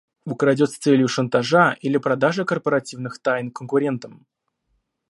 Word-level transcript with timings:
Украдет 0.25 0.71
с 0.71 0.79
целью 0.79 1.07
шантажа 1.07 1.73
или 1.79 1.97
продажи 1.97 2.43
корпоративных 2.43 3.19
тайн 3.21 3.51
конкурентам 3.51 4.25